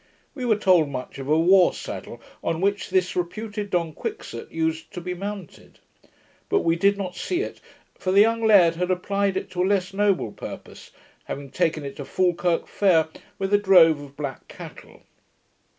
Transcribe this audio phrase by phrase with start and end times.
[0.33, 4.91] We were told much of a war saddle, on which this reputed Don Quixote used
[4.95, 5.77] to be mounted;
[6.49, 7.61] but we did not see it,
[7.99, 10.89] for the young laird had applied it to a less noble purpose,
[11.25, 15.03] having taken it to Falkirk fair WITH A DROVE OF BLACK CATTLE.